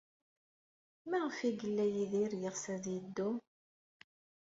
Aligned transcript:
Maɣef 1.09 1.37
ay 1.47 1.53
yella 1.59 1.85
Yidir 1.93 2.31
yeɣs 2.41 2.63
ad 2.73 2.83
yeddu? 2.93 3.29